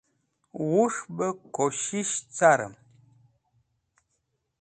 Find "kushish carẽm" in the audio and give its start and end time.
1.55-2.73